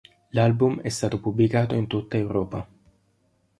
L'album 0.31 0.81
è 0.81 0.89
stato 0.89 1.19
pubblicato 1.19 1.75
in 1.75 1.85
tutta 1.85 2.17
Europa. 2.17 2.67